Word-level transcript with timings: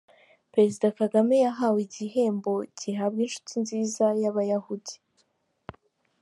Perezida 0.51 0.87
Kagame 0.99 1.35
yahawe 1.45 1.79
igihembo 1.87 2.51
gihabwa 2.79 3.19
inshuti 3.25 3.53
nziza 3.63 4.05
y’ 4.21 4.25
Abayahudi. 4.31 4.95